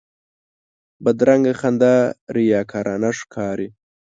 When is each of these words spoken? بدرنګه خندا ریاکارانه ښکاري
بدرنګه 1.03 1.53
خندا 1.59 1.95
ریاکارانه 2.35 3.09
ښکاري 3.19 3.67